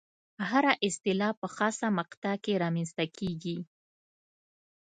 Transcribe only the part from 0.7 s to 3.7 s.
اصطلاح په خاصه مقطع کې رامنځته کېږي.